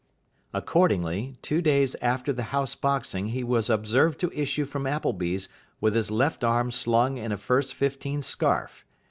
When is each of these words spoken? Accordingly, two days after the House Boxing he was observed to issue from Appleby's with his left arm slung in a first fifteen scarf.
Accordingly, 0.51 1.37
two 1.43 1.61
days 1.61 1.95
after 2.01 2.33
the 2.33 2.41
House 2.49 2.73
Boxing 2.73 3.27
he 3.27 3.43
was 3.43 3.69
observed 3.69 4.19
to 4.21 4.31
issue 4.31 4.65
from 4.65 4.87
Appleby's 4.87 5.47
with 5.79 5.93
his 5.93 6.09
left 6.09 6.43
arm 6.43 6.71
slung 6.71 7.17
in 7.19 7.31
a 7.31 7.37
first 7.37 7.75
fifteen 7.75 8.23
scarf. 8.23 8.83